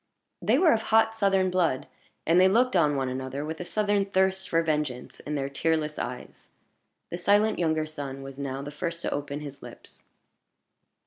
[0.41, 1.85] They were of hot Southern blood,
[2.25, 5.99] and they looked on one another with a Southern thirst for vengeance in their tearless
[5.99, 6.53] eyes.
[7.11, 10.01] The silent younger son was now the first to open his lips.